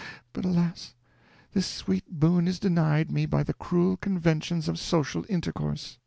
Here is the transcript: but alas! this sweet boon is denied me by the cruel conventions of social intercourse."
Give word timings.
but 0.33 0.43
alas! 0.43 0.95
this 1.53 1.67
sweet 1.67 2.03
boon 2.09 2.47
is 2.47 2.57
denied 2.57 3.11
me 3.11 3.27
by 3.27 3.43
the 3.43 3.53
cruel 3.53 3.95
conventions 3.95 4.67
of 4.67 4.79
social 4.79 5.23
intercourse." 5.29 5.99